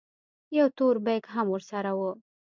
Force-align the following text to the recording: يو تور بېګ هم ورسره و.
يو 0.57 0.67
تور 0.77 0.95
بېګ 1.05 1.23
هم 1.33 1.47
ورسره 1.51 1.91
و. 1.97 2.01